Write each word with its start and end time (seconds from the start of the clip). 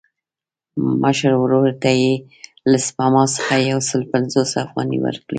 مشر 1.03 1.31
ورور 1.41 1.69
ته 1.83 1.89
یې 2.01 2.13
له 2.69 2.77
سپما 2.87 3.23
څخه 3.35 3.53
یو 3.69 3.79
سل 3.89 4.01
پنځوس 4.13 4.49
افغانۍ 4.65 4.97
ورکړې. 5.01 5.29